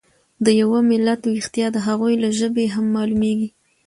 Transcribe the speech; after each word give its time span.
د 0.45 0.47
یو 0.59 0.71
ملت 0.91 1.21
ويښتیا 1.25 1.67
د 1.73 1.77
هغوی 1.87 2.13
له 2.23 2.29
ژبې 2.39 2.65
هم 2.75 2.85
مالومیږي. 2.95 3.49